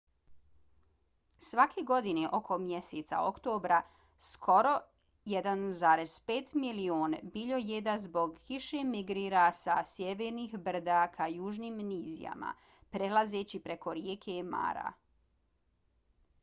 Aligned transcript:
svake 1.47 1.81
godine 1.89 2.21
oko 2.37 2.55
mjeseca 2.63 3.17
oktobra 3.25 3.75
skoro 4.27 4.71
1,5 5.33 6.55
milion 6.63 7.15
biljojeda 7.35 7.95
zbog 8.05 8.35
kiše 8.47 8.81
migrira 8.95 9.45
sa 9.61 9.75
sjevernih 9.93 10.57
brda 10.69 11.01
ka 11.19 11.27
južnim 11.37 11.79
nizijama 11.91 12.55
prelazeći 12.97 13.61
preko 13.69 13.93
rijeke 14.01 14.43
mara 14.57 14.91